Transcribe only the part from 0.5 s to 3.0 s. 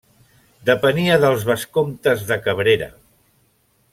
Depenia dels vescomtes de Cabrera.